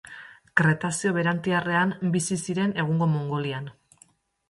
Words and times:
Kretazeo 0.61 1.11
Berantiarrean 1.17 1.93
bizi 2.17 2.41
ziren 2.43 2.77
egungo 2.85 3.13
Mongolian. 3.15 3.73